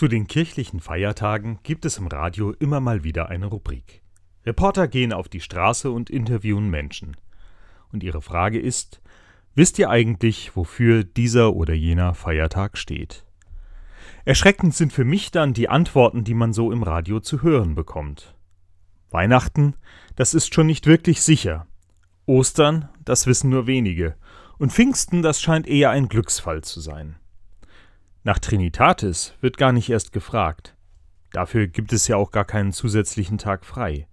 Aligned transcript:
Zu 0.00 0.08
den 0.08 0.26
kirchlichen 0.26 0.80
Feiertagen 0.80 1.58
gibt 1.62 1.84
es 1.84 1.98
im 1.98 2.06
Radio 2.06 2.52
immer 2.52 2.80
mal 2.80 3.04
wieder 3.04 3.28
eine 3.28 3.44
Rubrik. 3.44 4.00
Reporter 4.46 4.88
gehen 4.88 5.12
auf 5.12 5.28
die 5.28 5.42
Straße 5.42 5.90
und 5.90 6.08
interviewen 6.08 6.70
Menschen. 6.70 7.18
Und 7.92 8.02
ihre 8.02 8.22
Frage 8.22 8.58
ist, 8.58 9.02
wisst 9.54 9.78
ihr 9.78 9.90
eigentlich, 9.90 10.56
wofür 10.56 11.04
dieser 11.04 11.52
oder 11.52 11.74
jener 11.74 12.14
Feiertag 12.14 12.78
steht? 12.78 13.26
Erschreckend 14.24 14.74
sind 14.74 14.90
für 14.90 15.04
mich 15.04 15.32
dann 15.32 15.52
die 15.52 15.68
Antworten, 15.68 16.24
die 16.24 16.32
man 16.32 16.54
so 16.54 16.72
im 16.72 16.82
Radio 16.82 17.20
zu 17.20 17.42
hören 17.42 17.74
bekommt. 17.74 18.34
Weihnachten, 19.10 19.74
das 20.16 20.32
ist 20.32 20.54
schon 20.54 20.66
nicht 20.66 20.86
wirklich 20.86 21.20
sicher. 21.20 21.66
Ostern, 22.24 22.88
das 23.04 23.26
wissen 23.26 23.50
nur 23.50 23.66
wenige. 23.66 24.16
Und 24.56 24.72
Pfingsten, 24.72 25.20
das 25.20 25.42
scheint 25.42 25.66
eher 25.66 25.90
ein 25.90 26.08
Glücksfall 26.08 26.64
zu 26.64 26.80
sein. 26.80 27.16
Nach 28.22 28.38
Trinitatis 28.38 29.34
wird 29.40 29.56
gar 29.56 29.72
nicht 29.72 29.88
erst 29.88 30.12
gefragt. 30.12 30.76
Dafür 31.32 31.68
gibt 31.68 31.92
es 31.94 32.06
ja 32.06 32.16
auch 32.16 32.30
gar 32.30 32.44
keinen 32.44 32.72
zusätzlichen 32.72 33.38
Tag 33.38 33.64
frei. 33.64 34.06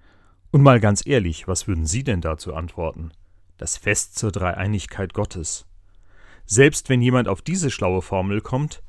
Und 0.49 0.61
mal 0.61 0.79
ganz 0.79 1.05
ehrlich, 1.05 1.47
was 1.47 1.67
würden 1.67 1.85
Sie 1.85 2.05
denn 2.05 2.21
dazu 2.21 2.55
antworten? 2.55 3.11
Das 3.57 3.75
Fest 3.75 4.17
zur 4.17 4.31
Dreieinigkeit 4.31 5.13
Gottes. 5.13 5.65
Selbst 6.45 6.87
wenn 6.87 7.01
jemand 7.01 7.27
auf 7.27 7.41
diese 7.41 7.69
schlaue 7.69 8.01
Formel 8.01 8.39
kommt, 8.39 8.81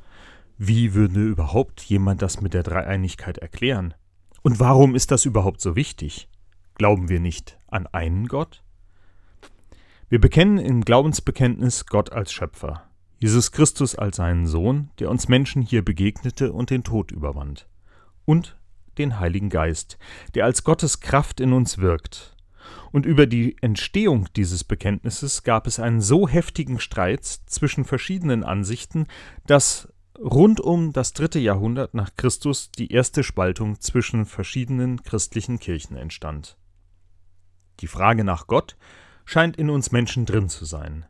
wie 0.56 0.94
würde 0.94 1.20
überhaupt 1.20 1.80
jemand 1.82 2.22
das 2.22 2.40
mit 2.40 2.54
der 2.54 2.62
Dreieinigkeit 2.62 3.38
erklären? 3.38 3.94
Und 4.42 4.60
warum 4.60 4.94
ist 4.94 5.10
das 5.10 5.24
überhaupt 5.24 5.60
so 5.60 5.74
wichtig? 5.74 6.28
Glauben 6.74 7.08
wir 7.08 7.18
nicht 7.18 7.58
an 7.66 7.88
einen 7.88 8.28
Gott? 8.28 8.62
Wir 10.08 10.20
bekennen 10.20 10.58
im 10.58 10.84
Glaubensbekenntnis 10.84 11.86
Gott 11.86 12.12
als 12.12 12.32
Schöpfer. 12.32 12.87
Jesus 13.20 13.50
Christus 13.50 13.96
als 13.96 14.16
seinen 14.16 14.46
Sohn, 14.46 14.90
der 15.00 15.10
uns 15.10 15.26
Menschen 15.26 15.60
hier 15.60 15.84
begegnete 15.84 16.52
und 16.52 16.70
den 16.70 16.84
Tod 16.84 17.10
überwand. 17.10 17.68
Und 18.24 18.56
den 18.96 19.18
Heiligen 19.18 19.48
Geist, 19.48 19.98
der 20.34 20.44
als 20.44 20.62
Gottes 20.62 21.00
Kraft 21.00 21.40
in 21.40 21.52
uns 21.52 21.78
wirkt. 21.78 22.36
Und 22.92 23.06
über 23.06 23.26
die 23.26 23.56
Entstehung 23.60 24.28
dieses 24.36 24.62
Bekenntnisses 24.62 25.42
gab 25.42 25.66
es 25.66 25.80
einen 25.80 26.00
so 26.00 26.28
heftigen 26.28 26.78
Streit 26.78 27.24
zwischen 27.24 27.84
verschiedenen 27.84 28.44
Ansichten, 28.44 29.06
dass 29.46 29.92
rund 30.18 30.60
um 30.60 30.92
das 30.92 31.12
dritte 31.12 31.38
Jahrhundert 31.40 31.94
nach 31.94 32.10
Christus 32.16 32.70
die 32.70 32.92
erste 32.92 33.24
Spaltung 33.24 33.80
zwischen 33.80 34.26
verschiedenen 34.26 35.02
christlichen 35.02 35.58
Kirchen 35.58 35.96
entstand. 35.96 36.56
Die 37.80 37.86
Frage 37.86 38.22
nach 38.22 38.46
Gott 38.46 38.76
scheint 39.24 39.56
in 39.56 39.70
uns 39.70 39.92
Menschen 39.92 40.24
drin 40.24 40.48
zu 40.48 40.64
sein 40.64 41.06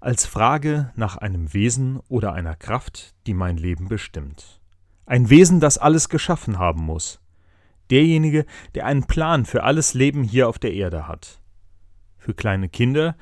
als 0.00 0.26
Frage 0.26 0.92
nach 0.94 1.16
einem 1.16 1.52
Wesen 1.52 2.00
oder 2.08 2.32
einer 2.32 2.54
Kraft, 2.54 3.14
die 3.26 3.34
mein 3.34 3.56
Leben 3.56 3.88
bestimmt. 3.88 4.60
Ein 5.06 5.30
Wesen, 5.30 5.60
das 5.60 5.78
alles 5.78 6.08
geschaffen 6.08 6.58
haben 6.58 6.82
muss. 6.82 7.20
Derjenige, 7.90 8.44
der 8.74 8.86
einen 8.86 9.06
Plan 9.06 9.46
für 9.46 9.62
alles 9.62 9.94
Leben 9.94 10.22
hier 10.22 10.48
auf 10.48 10.58
der 10.58 10.74
Erde 10.74 11.08
hat. 11.08 11.40
Für 12.18 12.34
kleine 12.34 12.68
Kinder 12.68 13.16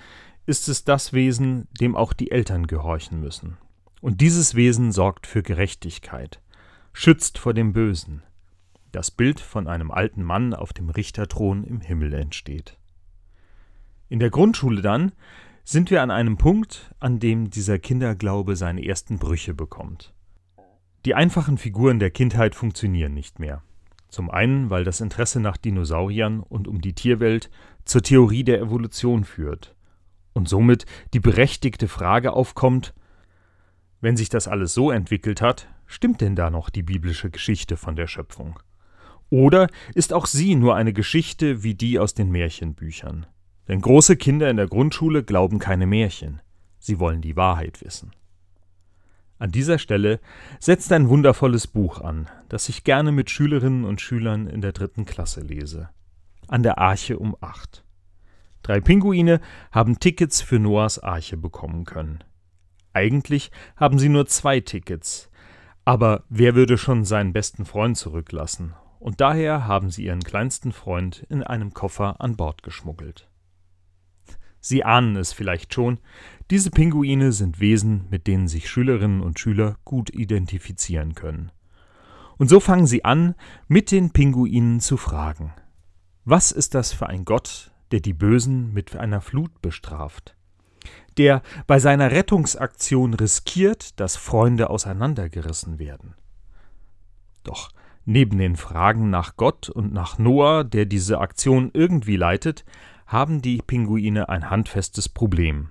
ist 0.47 0.69
es 0.69 0.85
das 0.85 1.13
Wesen, 1.13 1.69
dem 1.81 1.95
auch 1.95 2.13
die 2.13 2.31
Eltern 2.31 2.67
gehorchen 2.67 3.21
müssen. 3.21 3.59
Und 4.01 4.21
dieses 4.21 4.55
Wesen 4.55 4.93
sorgt 4.93 5.27
für 5.27 5.43
Gerechtigkeit, 5.43 6.41
schützt 6.93 7.39
vor 7.39 7.55
dem 7.55 7.73
Bösen. 7.73 8.23
Das 8.93 9.11
Bild 9.11 9.41
von 9.41 9.69
einem 9.69 9.91
alten 9.91 10.23
Mann 10.23 10.55
auf 10.55 10.73
dem 10.73 10.89
Richterthron 10.89 11.65
im 11.65 11.81
Himmel 11.81 12.15
entsteht. 12.15 12.79
In 14.09 14.21
der 14.21 14.31
Grundschule 14.31 14.83
dann 14.83 15.13
sind 15.69 15.91
wir 15.91 16.01
an 16.01 16.13
einem 16.13 16.37
Punkt, 16.37 16.95
an 17.01 17.19
dem 17.19 17.51
dieser 17.51 17.81
Kinderglaube 17.81 18.55
seine 18.55 18.87
ersten 18.87 19.19
Brüche 19.19 19.53
bekommt. 19.53 20.15
Die 21.05 21.17
einfachen 21.17 21.59
Figuren 21.59 21.99
der 21.99 22.11
Kindheit 22.11 22.55
funktionieren 22.55 23.15
nicht 23.15 23.41
mehr. 23.41 23.65
Zum 24.09 24.31
einen, 24.31 24.71
weil 24.71 24.85
das 24.85 25.01
Interesse 25.01 25.41
nach 25.41 25.57
Dinosauriern 25.57 26.39
und 26.39 26.69
um 26.69 26.81
die 26.81 26.93
Tierwelt 26.93 27.51
zur 27.85 28.03
Theorie 28.03 28.45
der 28.45 28.61
Evolution 28.61 29.25
führt 29.25 29.75
und 30.35 30.49
somit 30.49 30.87
die 31.15 31.21
berechtigte 31.21 31.89
Frage 31.89 32.33
aufkommt, 32.33 32.95
wenn 34.01 34.17
sich 34.17 34.29
das 34.29 34.47
alles 34.47 34.73
so 34.73 34.93
entwickelt 34.93 35.41
hat, 35.41 35.67
stimmt 35.87 36.21
denn 36.21 36.37
da 36.37 36.49
noch 36.49 36.71
die 36.71 36.85
biblische 36.85 37.29
Geschichte 37.29 37.77
von 37.77 37.97
der 37.97 38.07
Schöpfung? 38.07 38.61
Oder 39.31 39.67
ist 39.97 40.13
auch 40.13 40.27
sie 40.27 40.55
nur 40.55 40.77
eine 40.77 40.93
Geschichte 40.93 41.65
wie 41.65 41.75
die 41.75 41.99
aus 41.99 42.15
den 42.15 42.31
Märchenbüchern? 42.31 43.27
Denn 43.69 43.81
große 43.81 44.17
Kinder 44.17 44.49
in 44.49 44.57
der 44.57 44.69
Grundschule 44.69 45.25
glauben 45.25 45.59
keine 45.59 45.87
Märchen, 45.87 46.41
sie 46.79 46.99
wollen 47.01 47.21
die 47.21 47.37
Wahrheit 47.37 47.85
wissen. 47.85 48.13
An 49.39 49.53
dieser 49.53 49.79
Stelle 49.79 50.21
setzt 50.61 50.93
ein 50.93 51.09
wundervolles 51.09 51.67
Buch 51.67 52.01
an, 52.01 52.29
das 52.49 52.69
ich 52.69 52.85
gerne 52.85 53.13
mit 53.13 53.29
Schülerinnen 53.29 53.85
und 53.85 54.01
Schülern 54.01 54.47
in 54.47 54.63
der 54.63 54.73
dritten 54.73 55.05
Klasse 55.05 55.41
lese. 55.41 55.91
An 56.49 56.63
der 56.63 56.79
Arche 56.79 57.19
um 57.19 57.37
acht. 57.41 57.85
Drei 58.63 58.81
Pinguine 58.81 59.41
haben 59.71 60.01
Tickets 60.01 60.41
für 60.41 60.59
Noahs 60.59 60.99
Arche 60.99 61.37
bekommen 61.37 61.85
können. 61.85 62.25
Eigentlich 62.95 63.51
haben 63.77 63.99
sie 63.99 64.09
nur 64.09 64.27
zwei 64.27 64.61
Tickets, 64.61 65.29
aber 65.85 66.25
wer 66.31 66.55
würde 66.55 66.79
schon 66.79 67.05
seinen 67.05 67.33
besten 67.33 67.67
Freund 67.67 67.99
zurücklassen? 67.99 68.75
Und 68.99 69.21
daher 69.21 69.67
haben 69.67 69.91
sie 69.91 70.07
ihren 70.07 70.23
kleinsten 70.23 70.73
Freund 70.73 71.27
in 71.29 71.43
einem 71.43 71.75
Koffer 71.75 72.21
an 72.21 72.37
Bord 72.37 72.63
geschmuggelt. 72.63 73.29
Sie 74.67 74.83
ahnen 74.83 75.15
es 75.15 75.33
vielleicht 75.33 75.73
schon, 75.73 76.01
diese 76.51 76.73
Pinguine 76.73 77.31
sind 77.31 77.61
Wesen, 77.61 78.07
mit 78.11 78.27
denen 78.27 78.49
sich 78.49 78.69
Schülerinnen 78.69 79.21
und 79.21 79.39
Schüler 79.39 79.77
gut 79.85 80.11
identifizieren 80.11 81.15
können. 81.15 81.53
Und 82.37 82.49
so 82.49 82.59
fangen 82.59 82.89
sie 82.89 83.05
an, 83.05 83.37
mit 83.69 83.93
den 83.93 84.11
Pinguinen 84.11 84.81
zu 84.81 84.97
fragen. 84.97 85.55
Was 86.25 86.51
ist 86.51 86.75
das 86.75 86.93
für 86.93 87.09
ein 87.09 87.25
Gott, 87.25 87.71
der 87.93 88.01
die 88.01 88.13
Bösen 88.13 88.73
mit 88.73 88.97
einer 88.97 89.21
Flut 89.21 89.63
bestraft? 89.63 90.35
Der 91.17 91.43
bei 91.69 91.79
seiner 91.79 92.11
Rettungsaktion 92.11 93.15
riskiert, 93.15 94.01
dass 94.01 94.17
Freunde 94.17 94.69
auseinandergerissen 94.69 95.79
werden? 95.79 96.17
Doch 97.45 97.71
neben 98.05 98.37
den 98.39 98.57
Fragen 98.57 99.11
nach 99.11 99.37
Gott 99.37 99.69
und 99.69 99.93
nach 99.93 100.19
Noah, 100.19 100.65
der 100.65 100.87
diese 100.87 101.21
Aktion 101.21 101.71
irgendwie 101.73 102.17
leitet, 102.17 102.65
haben 103.07 103.41
die 103.41 103.63
Pinguine 103.65 104.29
ein 104.29 104.51
handfestes 104.51 105.09
Problem. 105.09 105.69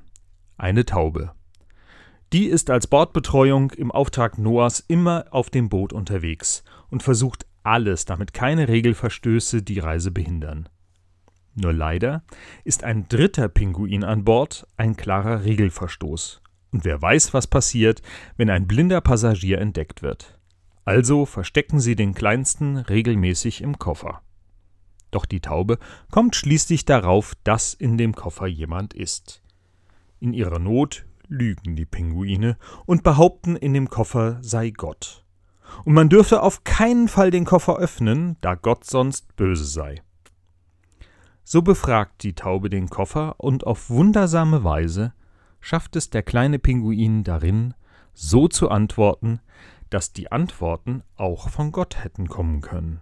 Eine 0.57 0.85
Taube. 0.85 1.33
Die 2.33 2.45
ist 2.45 2.69
als 2.69 2.87
Bordbetreuung 2.87 3.71
im 3.71 3.91
Auftrag 3.91 4.37
Noahs 4.37 4.79
immer 4.79 5.25
auf 5.31 5.49
dem 5.49 5.69
Boot 5.69 5.93
unterwegs 5.93 6.63
und 6.89 7.03
versucht 7.03 7.45
alles, 7.63 8.05
damit 8.05 8.33
keine 8.33 8.67
Regelverstöße 8.67 9.61
die 9.61 9.79
Reise 9.79 10.11
behindern. 10.11 10.69
Nur 11.55 11.73
leider 11.73 12.23
ist 12.63 12.83
ein 12.83 13.07
dritter 13.07 13.47
Pinguin 13.47 14.03
an 14.03 14.23
Bord 14.23 14.67
ein 14.77 14.95
klarer 14.95 15.45
Regelverstoß. 15.45 16.41
Und 16.71 16.83
wer 16.83 17.01
weiß, 17.01 17.33
was 17.33 17.47
passiert, 17.47 18.01
wenn 18.35 18.49
ein 18.49 18.67
blinder 18.67 18.99
Passagier 18.99 19.59
entdeckt 19.59 20.01
wird. 20.01 20.37
Also 20.83 21.25
verstecken 21.25 21.79
sie 21.79 21.95
den 21.95 22.13
Kleinsten 22.13 22.77
regelmäßig 22.77 23.61
im 23.61 23.79
Koffer. 23.79 24.21
Doch 25.15 25.25
die 25.25 25.39
Taube 25.39 25.79
kommt 26.11 26.35
schließlich 26.35 26.83
darauf, 26.83 27.35
dass 27.45 27.73
in 27.73 27.97
dem 27.97 28.15
Koffer 28.15 28.47
jemand 28.47 28.93
ist. 28.93 29.41
In 30.19 30.33
ihrer 30.33 30.59
Not 30.59 31.05
lügen 31.29 31.77
die 31.77 31.85
Pinguine 31.85 32.57
und 32.85 33.01
behaupten, 33.01 33.55
in 33.55 33.73
dem 33.73 33.89
Koffer 33.89 34.39
sei 34.41 34.71
Gott. 34.71 35.23
Und 35.85 35.93
man 35.93 36.09
dürfe 36.09 36.43
auf 36.43 36.65
keinen 36.65 37.07
Fall 37.07 37.31
den 37.31 37.45
Koffer 37.45 37.77
öffnen, 37.77 38.35
da 38.41 38.55
Gott 38.55 38.83
sonst 38.83 39.37
böse 39.37 39.63
sei. 39.63 40.01
So 41.45 41.61
befragt 41.61 42.21
die 42.23 42.33
Taube 42.33 42.69
den 42.69 42.89
Koffer 42.89 43.35
und 43.37 43.65
auf 43.65 43.89
wundersame 43.89 44.65
Weise 44.65 45.13
schafft 45.61 45.95
es 45.95 46.09
der 46.09 46.23
kleine 46.23 46.59
Pinguin 46.59 47.23
darin, 47.23 47.73
so 48.13 48.49
zu 48.49 48.67
antworten, 48.67 49.39
dass 49.89 50.11
die 50.11 50.33
Antworten 50.33 51.03
auch 51.15 51.47
von 51.47 51.71
Gott 51.71 52.03
hätten 52.03 52.27
kommen 52.27 52.59
können. 52.59 52.99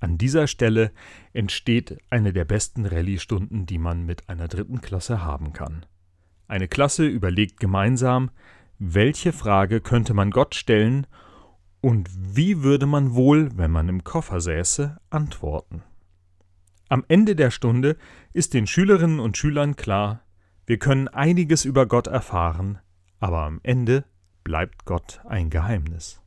An 0.00 0.16
dieser 0.16 0.46
Stelle 0.46 0.92
entsteht 1.34 1.98
eine 2.08 2.32
der 2.32 2.46
besten 2.46 2.86
Rallye-Stunden, 2.86 3.66
die 3.66 3.78
man 3.78 4.04
mit 4.04 4.28
einer 4.30 4.48
dritten 4.48 4.80
Klasse 4.80 5.22
haben 5.22 5.52
kann. 5.52 5.84
Eine 6.48 6.68
Klasse 6.68 7.06
überlegt 7.06 7.60
gemeinsam, 7.60 8.30
welche 8.78 9.32
Frage 9.32 9.82
könnte 9.82 10.14
man 10.14 10.30
Gott 10.30 10.54
stellen 10.54 11.06
und 11.82 12.08
wie 12.14 12.62
würde 12.62 12.86
man 12.86 13.14
wohl, 13.14 13.56
wenn 13.56 13.70
man 13.70 13.88
im 13.88 14.04
Koffer 14.04 14.40
säße, 14.40 14.98
antworten. 15.10 15.82
Am 16.88 17.04
Ende 17.06 17.36
der 17.36 17.50
Stunde 17.50 17.96
ist 18.32 18.54
den 18.54 18.66
Schülerinnen 18.66 19.20
und 19.20 19.36
Schülern 19.36 19.76
klar, 19.76 20.24
wir 20.66 20.78
können 20.78 21.08
einiges 21.08 21.64
über 21.64 21.86
Gott 21.86 22.06
erfahren, 22.06 22.78
aber 23.18 23.42
am 23.42 23.60
Ende 23.62 24.04
bleibt 24.44 24.86
Gott 24.86 25.20
ein 25.28 25.50
Geheimnis. 25.50 26.20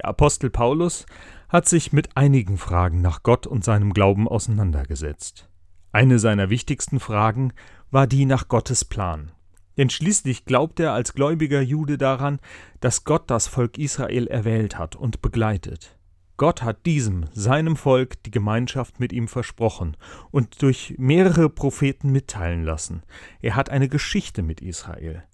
Der 0.00 0.08
Apostel 0.08 0.48
Paulus 0.48 1.04
hat 1.50 1.68
sich 1.68 1.92
mit 1.92 2.16
einigen 2.16 2.56
Fragen 2.56 3.02
nach 3.02 3.22
Gott 3.22 3.46
und 3.46 3.64
seinem 3.64 3.92
Glauben 3.92 4.28
auseinandergesetzt. 4.28 5.50
Eine 5.92 6.18
seiner 6.18 6.48
wichtigsten 6.48 7.00
Fragen 7.00 7.52
war 7.90 8.06
die 8.06 8.24
nach 8.24 8.48
Gottes 8.48 8.86
Plan. 8.86 9.32
Denn 9.76 9.90
schließlich 9.90 10.46
glaubt 10.46 10.80
er 10.80 10.94
als 10.94 11.12
gläubiger 11.12 11.60
Jude 11.60 11.98
daran, 11.98 12.38
dass 12.80 13.04
Gott 13.04 13.28
das 13.28 13.46
Volk 13.46 13.76
Israel 13.76 14.26
erwählt 14.26 14.78
hat 14.78 14.96
und 14.96 15.20
begleitet. 15.20 15.98
Gott 16.38 16.62
hat 16.62 16.86
diesem, 16.86 17.26
seinem 17.34 17.76
Volk, 17.76 18.22
die 18.22 18.30
Gemeinschaft 18.30 19.00
mit 19.00 19.12
ihm 19.12 19.28
versprochen 19.28 19.98
und 20.30 20.62
durch 20.62 20.94
mehrere 20.96 21.50
Propheten 21.50 22.10
mitteilen 22.10 22.64
lassen. 22.64 23.02
Er 23.42 23.54
hat 23.54 23.68
eine 23.68 23.90
Geschichte 23.90 24.42
mit 24.42 24.62
Israel. 24.62 25.24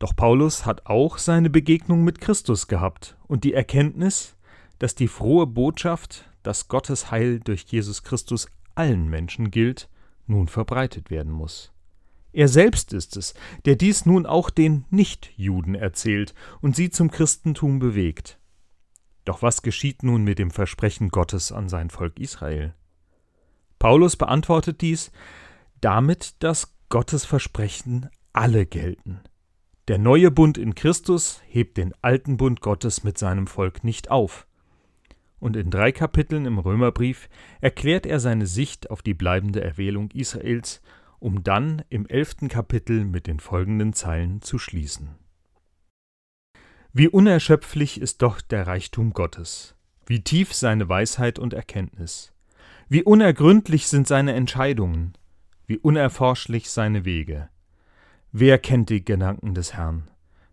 Doch 0.00 0.16
Paulus 0.16 0.64
hat 0.64 0.86
auch 0.86 1.18
seine 1.18 1.50
Begegnung 1.50 2.04
mit 2.04 2.22
Christus 2.22 2.68
gehabt 2.68 3.16
und 3.28 3.44
die 3.44 3.52
Erkenntnis, 3.52 4.34
dass 4.78 4.94
die 4.94 5.08
frohe 5.08 5.46
Botschaft, 5.46 6.24
dass 6.42 6.68
Gottes 6.68 7.10
Heil 7.10 7.38
durch 7.38 7.64
Jesus 7.64 8.02
Christus 8.02 8.48
allen 8.74 9.08
Menschen 9.08 9.50
gilt, 9.50 9.90
nun 10.26 10.48
verbreitet 10.48 11.10
werden 11.10 11.30
muss. 11.30 11.72
Er 12.32 12.48
selbst 12.48 12.94
ist 12.94 13.18
es, 13.18 13.34
der 13.66 13.76
dies 13.76 14.06
nun 14.06 14.24
auch 14.24 14.48
den 14.48 14.86
Nichtjuden 14.88 15.74
erzählt 15.74 16.32
und 16.62 16.74
sie 16.74 16.88
zum 16.88 17.10
Christentum 17.10 17.78
bewegt. 17.78 18.38
Doch 19.26 19.42
was 19.42 19.60
geschieht 19.60 20.02
nun 20.02 20.24
mit 20.24 20.38
dem 20.38 20.50
Versprechen 20.50 21.10
Gottes 21.10 21.52
an 21.52 21.68
sein 21.68 21.90
Volk 21.90 22.18
Israel? 22.18 22.74
Paulus 23.78 24.16
beantwortet 24.16 24.80
dies 24.80 25.12
damit, 25.82 26.42
dass 26.42 26.74
Gottes 26.88 27.26
Versprechen 27.26 28.08
alle 28.32 28.64
gelten. 28.64 29.20
Der 29.90 29.98
neue 29.98 30.30
Bund 30.30 30.56
in 30.56 30.76
Christus 30.76 31.42
hebt 31.48 31.76
den 31.76 31.92
alten 32.00 32.36
Bund 32.36 32.60
Gottes 32.60 33.02
mit 33.02 33.18
seinem 33.18 33.48
Volk 33.48 33.82
nicht 33.82 34.08
auf. 34.08 34.46
Und 35.40 35.56
in 35.56 35.68
drei 35.68 35.90
Kapiteln 35.90 36.46
im 36.46 36.60
Römerbrief 36.60 37.28
erklärt 37.60 38.06
er 38.06 38.20
seine 38.20 38.46
Sicht 38.46 38.88
auf 38.88 39.02
die 39.02 39.14
bleibende 39.14 39.64
Erwählung 39.64 40.12
Israels, 40.12 40.80
um 41.18 41.42
dann 41.42 41.82
im 41.88 42.06
elften 42.06 42.46
Kapitel 42.46 43.04
mit 43.04 43.26
den 43.26 43.40
folgenden 43.40 43.92
Zeilen 43.92 44.42
zu 44.42 44.60
schließen. 44.60 45.16
Wie 46.92 47.08
unerschöpflich 47.08 48.00
ist 48.00 48.22
doch 48.22 48.40
der 48.40 48.68
Reichtum 48.68 49.12
Gottes, 49.12 49.74
wie 50.06 50.22
tief 50.22 50.54
seine 50.54 50.88
Weisheit 50.88 51.40
und 51.40 51.52
Erkenntnis, 51.52 52.32
wie 52.88 53.02
unergründlich 53.02 53.88
sind 53.88 54.06
seine 54.06 54.34
Entscheidungen, 54.34 55.14
wie 55.66 55.78
unerforschlich 55.78 56.70
seine 56.70 57.04
Wege. 57.04 57.48
Wer 58.32 58.58
kennt 58.58 58.90
die 58.90 59.04
Gedanken 59.04 59.54
des 59.54 59.74
Herrn? 59.74 60.08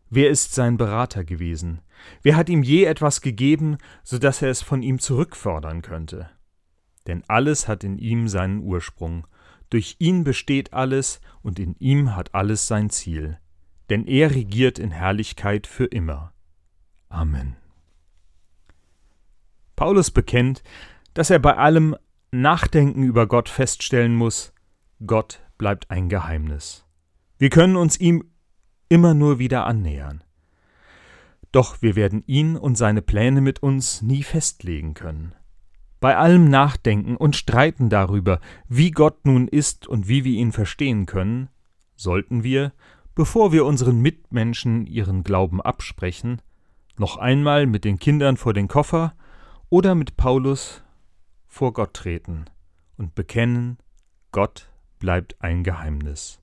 Wer 0.09 0.29
ist 0.29 0.53
sein 0.53 0.77
Berater 0.77 1.23
gewesen? 1.23 1.81
Wer 2.21 2.35
hat 2.35 2.49
ihm 2.49 2.63
je 2.63 2.85
etwas 2.85 3.21
gegeben, 3.21 3.77
so 4.03 4.17
dass 4.17 4.41
er 4.41 4.49
es 4.49 4.61
von 4.61 4.81
ihm 4.81 4.99
zurückfordern 4.99 5.81
könnte? 5.81 6.29
Denn 7.07 7.23
alles 7.27 7.67
hat 7.67 7.83
in 7.83 7.97
ihm 7.97 8.27
seinen 8.27 8.61
Ursprung, 8.61 9.27
durch 9.69 9.97
ihn 9.99 10.23
besteht 10.23 10.73
alles 10.73 11.19
und 11.41 11.59
in 11.59 11.75
ihm 11.79 12.15
hat 12.15 12.33
alles 12.33 12.67
sein 12.67 12.89
Ziel 12.89 13.37
denn 13.89 14.05
er 14.05 14.31
regiert 14.31 14.79
in 14.79 14.91
Herrlichkeit 14.91 15.67
für 15.67 15.85
immer. 15.85 16.33
Amen. 17.09 17.55
Paulus 19.75 20.11
bekennt, 20.11 20.63
dass 21.13 21.29
er 21.29 21.39
bei 21.39 21.55
allem 21.55 21.95
Nachdenken 22.31 23.03
über 23.03 23.27
Gott 23.27 23.47
feststellen 23.47 24.15
muss, 24.15 24.53
Gott 25.05 25.39
bleibt 25.57 25.89
ein 25.89 26.09
Geheimnis. 26.09 26.86
Wir 27.37 27.49
können 27.49 27.75
uns 27.75 27.99
ihm 27.99 28.23
immer 28.89 29.13
nur 29.13 29.39
wieder 29.39 29.65
annähern. 29.65 30.23
Doch 31.51 31.81
wir 31.81 31.95
werden 31.95 32.23
ihn 32.25 32.57
und 32.57 32.77
seine 32.77 33.01
Pläne 33.01 33.41
mit 33.41 33.61
uns 33.61 34.01
nie 34.01 34.23
festlegen 34.23 34.93
können. 34.93 35.33
Bei 35.99 36.17
allem 36.17 36.49
Nachdenken 36.49 37.15
und 37.15 37.35
Streiten 37.35 37.89
darüber, 37.89 38.39
wie 38.67 38.91
Gott 38.91 39.25
nun 39.25 39.47
ist 39.47 39.87
und 39.87 40.07
wie 40.07 40.23
wir 40.23 40.33
ihn 40.33 40.51
verstehen 40.51 41.05
können, 41.05 41.49
sollten 41.95 42.43
wir, 42.43 42.73
bevor 43.15 43.51
wir 43.51 43.65
unseren 43.65 43.99
Mitmenschen 43.99 44.85
ihren 44.85 45.23
Glauben 45.23 45.61
absprechen, 45.61 46.41
noch 46.97 47.17
einmal 47.17 47.65
mit 47.65 47.83
den 47.83 47.99
Kindern 47.99 48.37
vor 48.37 48.53
den 48.53 48.67
Koffer 48.67 49.13
oder 49.69 49.95
mit 49.95 50.17
Paulus 50.17 50.83
vor 51.47 51.73
Gott 51.73 51.93
treten 51.93 52.45
und 52.97 53.15
bekennen, 53.15 53.77
Gott 54.31 54.69
bleibt 54.99 55.41
ein 55.41 55.63
Geheimnis. 55.63 56.39